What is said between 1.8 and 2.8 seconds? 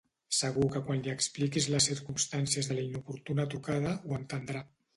circumstàncies de